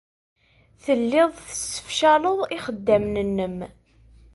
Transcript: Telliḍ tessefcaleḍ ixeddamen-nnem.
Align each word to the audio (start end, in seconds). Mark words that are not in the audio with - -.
Telliḍ 0.83 1.29
tessefcaleḍ 1.45 2.39
ixeddamen-nnem. 2.57 3.57